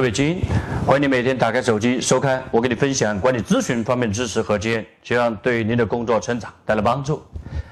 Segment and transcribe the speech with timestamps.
[0.00, 0.40] 各位精英，
[0.86, 7.22] 欢迎你每天打开手机收看我给你分享管理咨询方面的知识和经验，希望对您的工作成长带来帮助。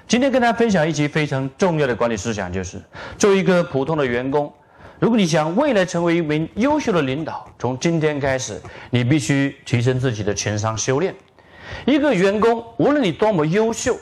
[0.06, 2.76] 今天跟大家分享一期非常重要的管理思想，就是
[3.16, 4.52] 作为一个普通的员工，
[4.98, 11.14] 如果你想未来成为一名优秀的领导，从今天开始，你必须提升自己的情商修炼。
[11.86, 13.96] 一个员工，无论你多么优秀。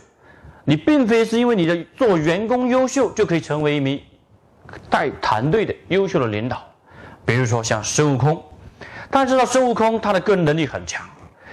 [0.64, 4.00] 你并非是因为你的做员工优秀就可以成为一名
[4.90, 6.68] 带团队的优秀的领导。
[7.26, 8.42] 比如说像孙悟空，
[9.10, 11.04] 大家知道孙悟空他的个人能力很强，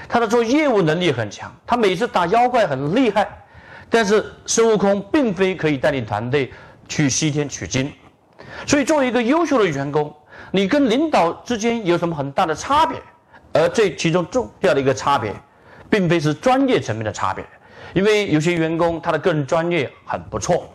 [0.07, 3.27] 他的做业务能力很强，他每次打妖怪很厉害。
[3.89, 6.51] 但是孙悟空并非可以带领团队
[6.87, 7.91] 去西天取经。
[8.65, 10.15] 所以作为一个优秀的员工，
[10.51, 13.01] 你跟领导之间有什么很大的差别？
[13.51, 15.33] 而这其中重要的一个差别，
[15.89, 17.43] 并非是专业层面的差别。
[17.93, 20.67] 因为有些员工他的个人专业很不错，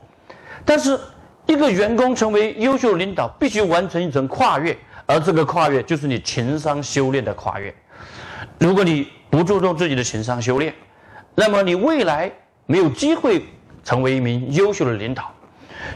[0.65, 0.99] 但是
[1.47, 7.75] 一个员工成为优秀领导，必须完成一层跨越，而这个跨越就是你情商修炼的跨越。
[8.59, 10.73] 如果你不注重自己的情商修炼，
[11.35, 12.31] 那么你未来
[12.67, 13.43] 没有机会
[13.83, 15.33] 成为一名优秀的领导。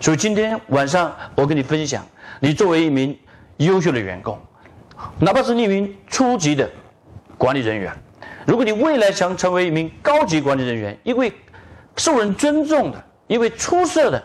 [0.01, 2.03] 所以今天晚上我跟你分享，
[2.41, 3.17] 你作为一名
[3.59, 4.41] 优秀的员工，
[5.19, 6.69] 哪怕是一名初级的
[7.37, 7.93] 管理人员。
[8.47, 11.31] 如果你未来想成为一名高级管理人员，一位
[11.99, 14.25] 受人尊重的、一位出色的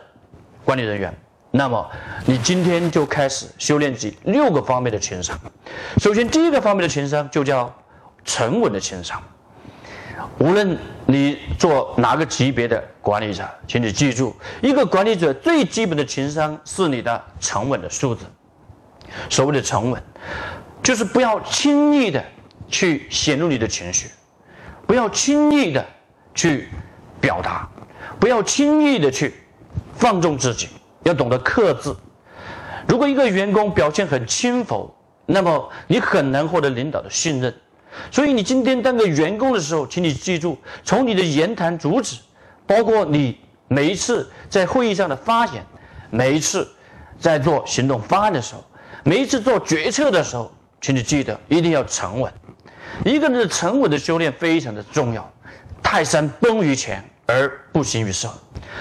[0.63, 1.13] 管理人员，
[1.58, 1.89] 那么
[2.27, 5.36] 你今天就开始修炼起六个方面的情商。
[5.97, 7.73] 首先，第一个方面的情商就叫
[8.23, 9.22] 沉稳的情商。
[10.38, 10.77] 无论
[11.08, 18.23] 你做哪个级别的管理者，请你记住，一个管理者最基本的情商是你的沉稳的素质。
[19.27, 20.02] 所谓的沉稳，
[20.83, 22.23] 就是不要轻易的。
[22.70, 24.09] 去显露你的情绪，
[24.86, 25.86] 不要轻易的
[26.36, 26.67] 去
[27.21, 27.65] 表达，
[28.20, 29.33] 不要轻易的去
[29.95, 30.67] 放纵自己，
[31.08, 31.95] 要懂得克制。
[32.88, 34.94] 如果一个员工表现很轻浮，
[35.26, 37.54] 那么你很难获得领导的信任。
[38.12, 42.18] 所以，你今天当个员工的时候，请你记住，从你的言谈举止，
[42.68, 45.66] 包括你每一次在会议上的发言，
[46.10, 46.68] 每一次
[47.20, 48.64] 在做行动方案的时候，
[49.04, 52.32] 每一次做决策的时候，请你记得一定要沉稳。
[53.04, 55.30] 一个人的沉稳的修炼非常的重要。
[55.82, 58.30] 泰山崩于前而不形于色，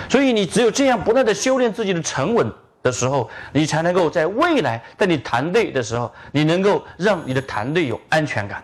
[0.09, 2.51] 所以你只有这样不断的修炼自己的沉稳
[2.83, 8.63] 的时候，你才能够在未来在你团队的时候，你能够让你的团队有安全感。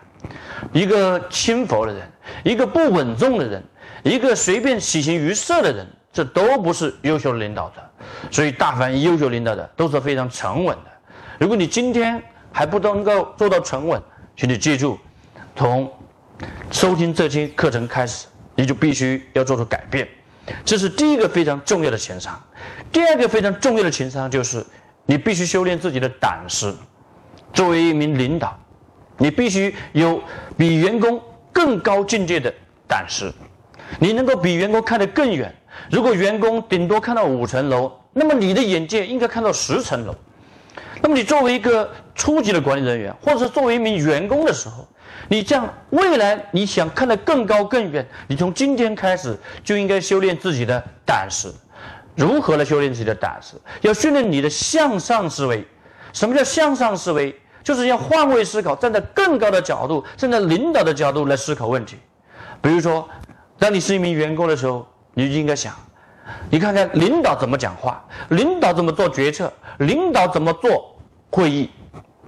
[0.71, 2.09] 一个轻浮的人，
[2.43, 3.61] 一个不稳重的人，
[4.03, 7.81] 一个随便喜形于色的人，这都不是优秀的领导者。
[8.31, 10.91] 所以，大凡优秀领导者都是非常沉稳的。
[11.37, 14.01] 如果你今天还不能够做到沉稳，
[14.37, 14.97] 请你记住。
[15.55, 15.91] 从
[16.71, 20.07] 收听这期课程开始，你就必须要做出改变，
[20.65, 22.41] 这是第一个非常重要的情商。
[22.91, 24.65] 第二个非常重要的情商就是，
[25.05, 26.73] 你必须修炼自己的胆识。
[27.53, 28.59] 作为一名领导，
[29.17, 30.21] 你必须有
[30.57, 31.21] 比员工
[31.51, 32.53] 更高境界的
[32.87, 33.31] 胆识，
[33.99, 35.53] 你能够比员工看得更远。
[35.91, 40.15] 如果员工顶多看到五层楼，那么你的眼界应该看到十层楼。
[41.01, 44.87] 那么你作为一个初级的管理人员，或者是作为一名员工的时候，
[45.27, 51.51] 你这样，未来你想看得更高更远，你从今天开始就应该修炼自己的胆识。
[52.15, 53.55] 如何来修炼自己的胆识？
[53.81, 55.65] 要训练你的向上思维。
[56.11, 57.35] 什么叫向上思维？
[57.63, 61.97] 就是要换位思考，站在更高的角度，站在领导的角度来思考问题。
[62.61, 63.09] 比如说，
[63.57, 65.73] 当你是一名员工的时候，你就应该想：
[66.51, 70.95] 你看看领导怎么讲话，领导怎么做决策，领导怎么做
[71.31, 71.71] 会议，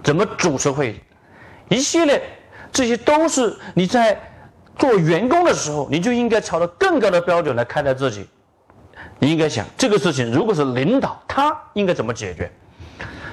[0.02, 1.00] 怎么主持会议，
[1.68, 2.20] 一系列。
[2.76, 4.20] 这些都是你在
[4.76, 8.28] 做员工的时候，你就应该朝着更高的标准来看待自己。
[9.18, 12.52] 你应该想，这个事情如果是领导，他应该怎么解决？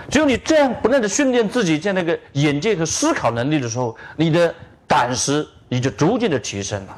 [0.10, 4.56] 只有你这样不断的训练自己这样的一个眼界和思考能力的时候，你的
[4.88, 6.98] 胆识你就逐渐的提升了。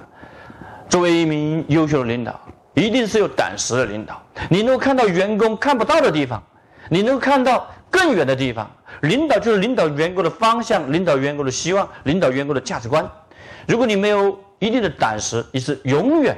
[0.88, 2.40] 作为一名优秀的领导，
[2.76, 4.22] 一定是有胆识的领导。
[4.52, 6.44] 你能够看到员工看不到的地方，
[6.90, 8.70] 你能够看到更远的地方。
[9.02, 13.08] 领导就是领导员工的方向，领导员工的希望，领导员工的价值观。
[13.68, 16.38] 如果你没有一定的胆识，你是永远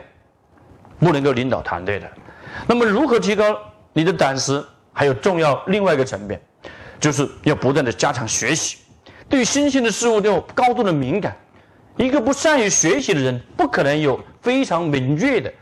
[1.00, 2.10] 不能够领导团队的。
[2.66, 3.58] 那么，如何提高
[3.94, 4.64] 你的胆识？
[4.94, 6.42] 还有重要另外一个层面，
[7.00, 8.78] 就是要不断的加强学习，
[9.30, 11.38] 对新鲜的事物都有高度的敏感，
[11.98, 15.54] 一个不善于学习的人，不可能有非常敏锐的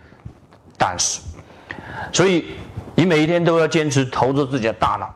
[0.77, 1.19] 胆识。
[2.13, 2.45] 所以，
[2.95, 5.13] 你每一天都要坚持投资自己的大脑。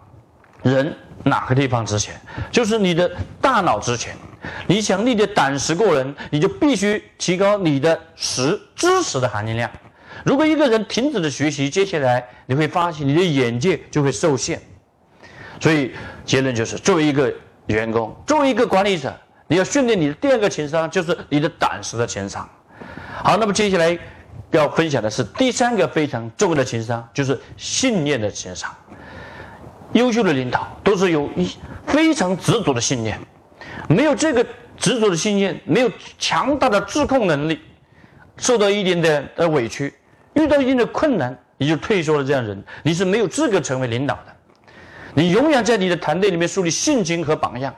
[0.63, 0.93] 人
[1.24, 2.19] 哪个地方值钱？
[2.51, 3.10] 就是你的
[3.42, 4.16] 大脑值钱。
[4.68, 9.69] 你想你的胆识过人，你就必须提高你的识知识的含金量。
[10.24, 14.62] 如果一个人停止了学习，接下来你会发现你的眼界就会受限。
[15.60, 15.94] 所以
[16.24, 17.33] 结论就是：作为一个
[17.68, 19.13] 员工，作为一个管理者，
[19.48, 22.48] 你要训练你的第二个情商，就是你的胆识的情商。
[23.21, 23.98] 好，那么接下来
[24.51, 28.74] 要分享的是第三个非常重要的情商，就是信念的情商。
[29.94, 31.50] 优秀的领导都是有一
[31.88, 33.19] 非常执着的信念，
[33.88, 34.45] 没有这个
[34.77, 37.59] 执着的信念，没有强大的自控能力，
[38.38, 39.94] 受到一点点的委屈，
[40.33, 42.24] 遇到一定的困难，你就退缩了。
[42.24, 44.36] 这样人，你是没有资格成为领导的。
[45.15, 47.74] 你永远在你的团队里面树立信心和榜样，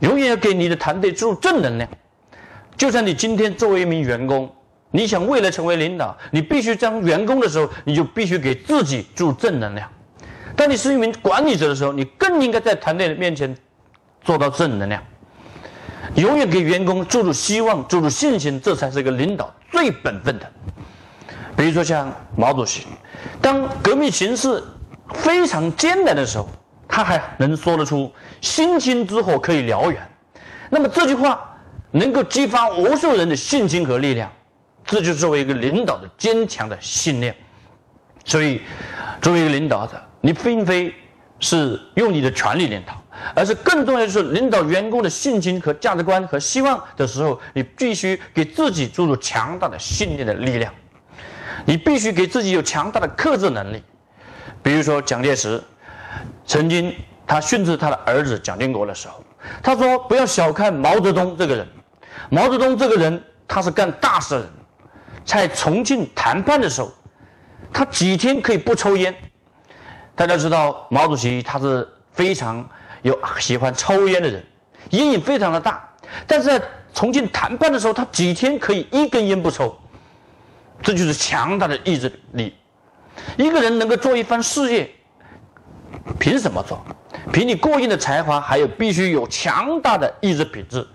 [0.00, 1.88] 永远要给你的团队注入正能量。
[2.76, 4.54] 就像你今天作为一名员工，
[4.90, 9.90] 你想未来成为领导，你必须当员工的时候，你就必须给自己注入正能量。
[10.56, 13.56] 当你是一名管理者的时候，你更应该在团队的面前
[14.22, 15.02] 做到正能量，
[16.14, 20.52] 永远给员工注入希望、注入信心，这才是一个领导最本分的。
[21.56, 22.86] 比如说像毛主席，
[23.40, 24.62] 当革命形势
[25.14, 26.48] 非常艰难的时候，
[26.86, 30.00] 他还能说得出“星星之火可以燎原”，
[30.70, 31.40] 那么这句话
[31.90, 34.30] 能够激发无数人的信心和力量，
[34.84, 37.34] 这就作为一个领导的坚强的信念。
[38.24, 38.60] 所以，
[39.20, 40.00] 作为一个领导者。
[40.22, 40.94] 你并非
[41.38, 43.02] 是用你的权力领导，
[43.34, 50.72] 而是更重要的是领导员工的信心和价值观和希望的时候，你必须给自己注入强大的信念的力量。
[51.64, 53.82] 你必须给自己有强大的克制能力。
[54.62, 55.62] 比如说，蒋介石
[56.46, 56.94] 曾经
[57.26, 59.22] 他训斥他的儿子蒋经国的时候，
[59.62, 61.66] 他说：“不要小看毛泽东这个人。
[62.30, 64.50] 毛泽东这个人他是干大事的人，
[65.24, 66.92] 在重庆谈判的时候，
[67.72, 69.12] 他几天可以不抽烟。”
[70.14, 72.68] 大家知道毛主席他是非常
[73.02, 74.44] 有喜欢抽烟的人，
[74.90, 75.88] 烟瘾非常的大。
[76.26, 76.62] 但是在
[76.92, 79.74] 重庆谈判的时候，他几天可以一根烟不抽，
[80.82, 82.54] 这就是强大的意志力。
[83.36, 84.90] 一个人能够做一番事业，
[86.18, 86.84] 凭什么做？
[87.32, 90.86] 凭你过硬的才华，还有必须有强大的意志品质。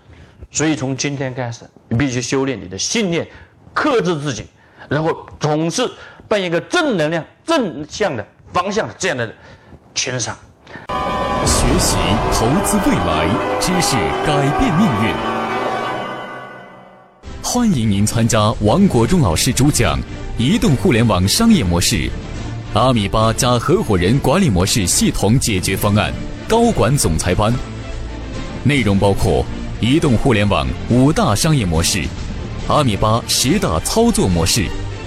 [0.50, 3.26] 所以从今天开始，你必须修炼你的信念，
[3.74, 4.46] 克制自己，
[4.88, 5.90] 然后总是
[6.28, 8.24] 扮演一个正能量、正向的。
[8.52, 9.30] 方向这样的
[9.94, 10.34] 情商，
[11.44, 11.96] 学习
[12.32, 13.28] 投资未来，
[13.60, 13.96] 知识
[14.26, 15.14] 改变命运。
[17.42, 19.98] 欢迎您参加王国忠老师主讲
[20.38, 22.10] 《移动互联网商业模式：
[22.74, 26.12] 阿米巴加合伙人管理模式系统解决方案》
[26.50, 27.52] 高管总裁班。
[28.64, 29.44] 内容包括
[29.80, 32.02] 移动互联网五大商业模式、
[32.66, 34.66] 阿米巴十大操作模式、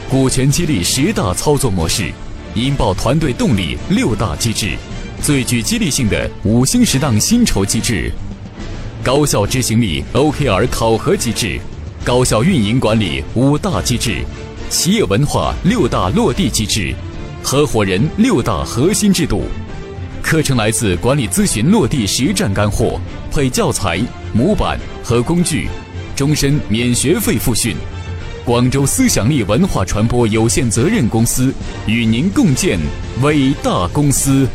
[0.09, 2.11] 股权激励十大操作模式。
[2.55, 4.75] 引爆团队动力六大机制，
[5.21, 8.11] 最具激励性的五星十档薪酬机制，
[9.01, 11.57] 高效执行力 OKR 考核机制，
[12.03, 14.25] 高效运营管理五大机制，
[14.69, 16.93] 企业文化六大落地机制，
[17.41, 19.43] 合伙人六大核心制度。
[20.21, 22.99] 课程来自管理咨询落地实战干货，
[23.31, 23.97] 配教材、
[24.33, 25.69] 模板和工具，
[26.17, 27.77] 终身免学费复训。
[28.43, 31.53] 广州思想力文化传播有限责任公司
[31.85, 32.79] 与您共建
[33.21, 34.47] 伟大公司。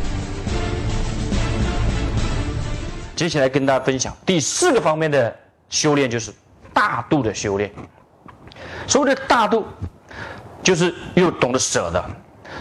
[3.14, 5.35] 接下来跟大家分享第四个方面的
[5.69, 6.33] 修炼，就是
[6.75, 7.71] 大度的修炼。
[8.88, 9.64] 所谓的大度，
[10.64, 12.02] 就是又懂得舍得；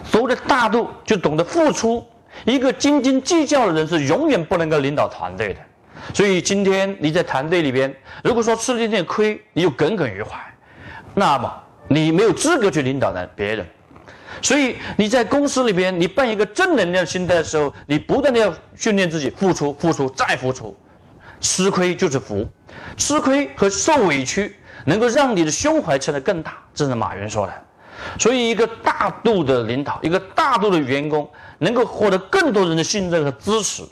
[0.03, 2.05] 所谓的大度，就懂得付出。
[2.45, 5.59] 一个斤斤计较的人是永远不能够领导团队的。
[6.13, 10.39] 所以今天你在团队里边，如果说吃了一点亏，你就耿耿于怀。
[11.15, 11.51] 那么
[11.87, 13.65] 你没有资格去领导的别人，
[14.41, 20.77] 所以你在公司里边，你扮演一个正能量心态的时候，你不断的要训练自己付出、付出再付出，
[21.39, 22.45] 吃亏就是福，
[22.97, 27.53] 吃亏和受委屈能够让你的胸怀撑得更大，这是马云说的。
[28.19, 31.29] 所以，一个大度的领导，一个大度的员工，
[31.59, 33.83] 能够获得更多人的信任和支持。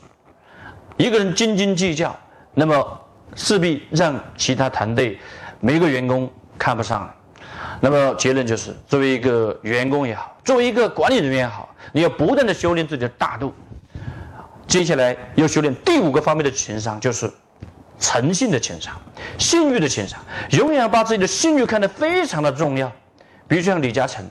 [0.98, 2.14] 一个人斤斤计较，
[2.52, 3.00] 那么
[3.34, 5.18] 势必让其他团队
[5.60, 6.30] 每一个员工。
[6.56, 7.12] 看不上，
[7.80, 13.52] 那么结论就是，作为一个员工也好，作为一个管理人员也好，你要不断的修炼自己的大度。
[14.66, 17.30] 接下来要修炼第五个方面的情商，就是
[17.98, 18.94] 诚信的情商、
[19.36, 20.18] 信誉的情商。
[20.50, 22.90] 永远要把自己的信誉看得非常的重要。
[23.48, 24.24] 比如像李嘉诚，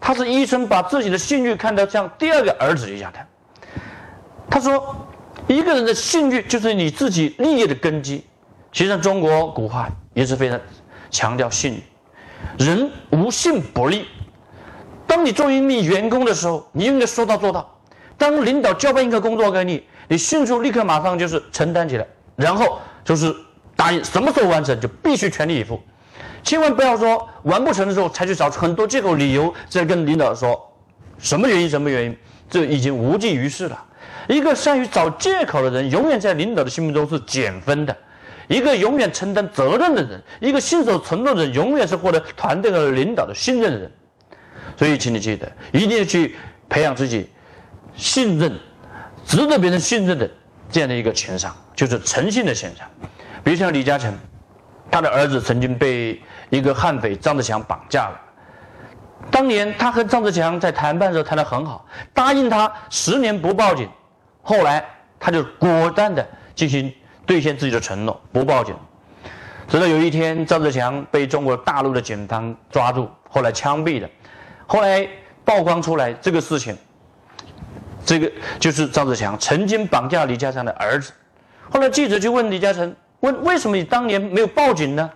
[0.00, 3.18] 他是医生，把自己的信誉看得像第二个儿子一样的。
[4.48, 4.96] 他说，
[5.48, 8.24] 一个人的信誉就是你自己立业的根基。
[8.72, 9.90] 其实，中国古话。
[10.16, 10.58] 也是非常
[11.16, 11.82] 强调信誉，
[12.58, 14.06] 人无信不立。
[15.06, 17.74] 当你作为一名员工的时候，你应该说到做到。
[18.18, 22.06] 当领导交办一个工作给你，你迅速立刻马上就是承担起来，
[22.36, 23.34] 然后就是
[23.74, 25.80] 答应什么时候完成就必须全力以赴，
[26.42, 30.70] 千万不要说完不成的时候才去找很多借口理由再跟领导说，
[31.18, 32.18] 什么原因什么原因，
[32.50, 33.84] 这已经无济于事了。
[34.28, 37.94] 一个善于找借口的人，永远在领导的心目中是减分的；
[38.48, 43.90] 一个永远承担责任的人，一个信守承诺的人，永远是获得团队和领导的信任的人。
[44.76, 46.36] 所以，请你记得，一定要去
[46.68, 47.30] 培养自己。
[47.94, 48.52] 信任，
[49.24, 50.30] 值得别人信任的
[50.70, 52.86] 这样的一个情商，就是诚信的情商。
[53.42, 54.14] 比如像李嘉诚，
[54.90, 58.20] 他的儿子曾经被一个悍匪张志强绑架了。
[59.30, 63.88] 当年他和张志强在谈判的时候谈得很好，答应他十年不报警。
[64.42, 64.84] 后来
[65.18, 66.92] 他就果断的进行
[67.26, 68.74] 兑现自己的承诺，不报警。
[69.68, 74.08] 直到有一天，张志强被中国大陆的警方抓住，后来枪毙了。
[74.66, 75.06] 后来
[75.44, 76.76] 曝光出来这个事情。
[78.04, 78.30] 这个
[78.60, 81.12] 就是张志强曾经绑架李嘉诚的儿子，
[81.68, 85.10] 后来记者就问李嘉诚，问为什么你当年没有报警呢？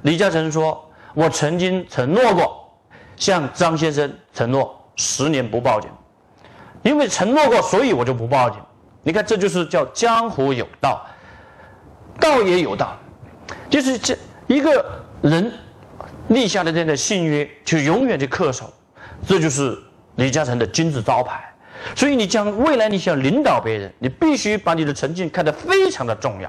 [0.00, 2.74] 李嘉诚说：“我曾经承诺过，
[3.16, 5.90] 向张先生承诺十年不报警，
[6.82, 8.58] 因为承诺过，所以我就不报警。
[9.02, 11.04] 你看，这就是叫江湖有道，
[12.20, 12.98] 道也有道，
[13.70, 14.16] 就是这
[14.46, 14.84] 一个
[15.22, 15.52] 人
[16.28, 18.72] 立下的这样的信约，就永远的恪守，
[19.26, 19.78] 这就是
[20.16, 21.48] 李嘉诚的金字招牌。”
[21.96, 26.48] 所以，你将未来你想领导别人，你必须把你的成绩看得非常的重要。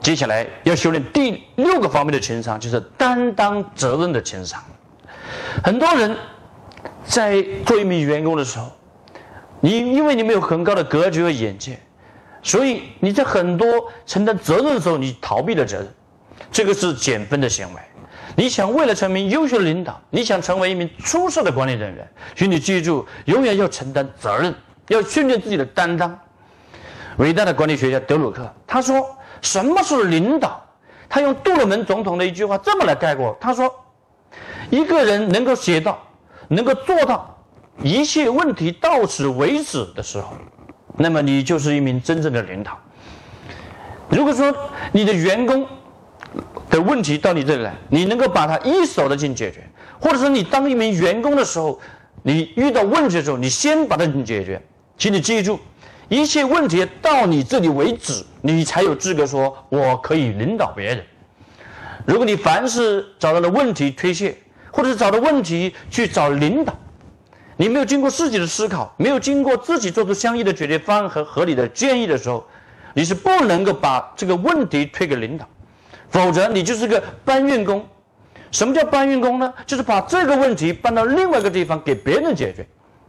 [0.00, 4.62] 接下来要修炼第六个方面的情商，就是担当责任的情商。
[5.64, 6.16] 很多人
[7.04, 8.70] 在做一名员工的时候，
[9.58, 11.76] 你因为你没有很高的格局和眼界，
[12.42, 13.66] 所以你在很多
[14.06, 15.88] 承担责任的时候，你逃避了责任，
[16.50, 17.80] 这个是减分的行为。
[18.36, 24.54] 你想为了成为优秀的领导，你想成为一名出色的管理人员，请你记住，永远要承担责任，
[24.88, 26.16] 要训练自己的担当。
[27.16, 29.04] 伟大的管理学家德鲁克他说
[29.42, 30.64] ：“什么是领导？”
[31.10, 33.74] 他用杜鲁门总统的一句话这么来概括：“他说，
[34.70, 36.00] 一个人能够写到，
[36.46, 37.36] 能够做到
[37.82, 40.34] 一切问题到此为止的时候，
[40.98, 42.78] 那么你就是一名真正的领导。
[44.10, 44.54] 如果说
[44.92, 45.66] 你的员工，
[46.68, 49.66] 的问题到你这里来，你能够把它一手的进解决，
[49.98, 51.80] 或者说你当一名员工的时候，
[52.22, 54.60] 你遇到问题的时候，你先把它解决。
[54.98, 55.58] 请你记住，
[56.08, 61.02] 一切问题到你这里为止，你才有资格说我可以领导别人。
[62.04, 64.36] 如果你凡是找到了问题推卸，
[64.70, 66.74] 或者是找到问题去找领导，
[67.60, 72.46] 你没有经过自己的思考，没有经过自己做出相应的解决方案和合理的建议的时候，
[72.94, 75.44] 你是不能够把这个问题推给领导。
[76.08, 77.84] 否则，你就是个搬运工。
[78.52, 79.52] 什么叫搬运工呢？
[79.66, 82.64] 就是把这个问题搬到另外一个地方给别人解决，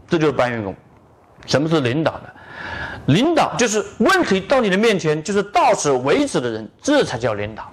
[0.07, 0.75] 这就是搬运工。
[1.45, 2.23] 什么是领导呢？
[3.05, 7.71] 领导就是问题到你的面前就是到此为止的人，这才叫领导。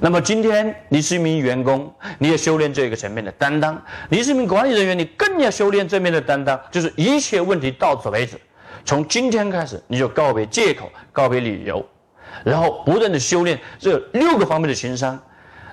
[0.00, 3.74] 那么今天你是一名员工，你也修炼这个层面的担当；
[4.08, 8.36] 你是一名管理人员，你更要修炼这面的担当，就是一切问题到此为止。
[8.84, 11.84] 从今天开始，你就告别借口，告别理由。
[12.42, 15.18] 然后不断的修炼这六个方面的情商，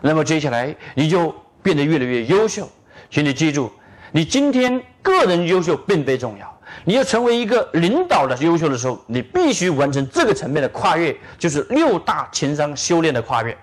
[0.01, 2.69] 那么接下来你就变得越来越优秀。
[3.09, 3.71] 请你记住，
[4.11, 13.57] 你今天个人优秀并非重要，你要成为一个领导的优秀的时候，你必须完成这个层面的跨越，就是六大情商修炼的跨越。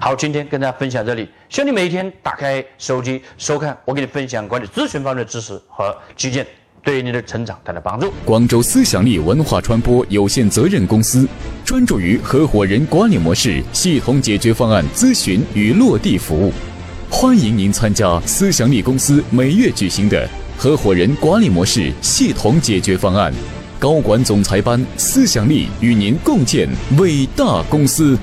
[0.00, 6.46] 好，今天跟大家分享这里，希望你每天打开手机收看我给你分享管理咨询方面的知识和基建。
[6.84, 8.12] 对你的成长带来帮助。
[8.24, 11.26] 广州思想力文化传播有限责任公司
[11.64, 16.52] 专注于合伙人管理模式系统解决方案咨询与落地服务，
[17.10, 23.34] 欢迎您参加思想力公司每月举行的合伙人管理模式系统解决方案
[23.80, 24.80] 高管总裁班。
[24.96, 28.16] 思想力与您共建伟大公司。